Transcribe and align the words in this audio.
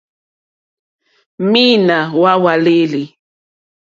Mǐīnā 1.49 1.97
má 2.21 2.31
hwàlêlì. 2.41 3.03